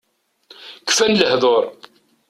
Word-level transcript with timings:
Kfan 0.87 1.13
lehdur. 1.19 1.65